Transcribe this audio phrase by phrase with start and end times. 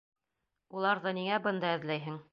[0.79, 2.23] Уларҙы ниңә бында эҙләйһең?